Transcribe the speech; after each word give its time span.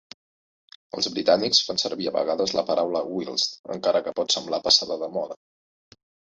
Els 0.99 1.09
britànics 1.17 1.59
fan 1.67 1.81
servir 1.83 2.09
a 2.11 2.13
vegades 2.15 2.53
la 2.61 2.63
paraula 2.71 3.03
whilst, 3.11 3.61
encara 3.77 4.03
que 4.09 4.15
pot 4.21 4.35
semblar 4.37 4.61
passada 4.71 4.99
de 5.05 5.13
moda. 5.21 5.39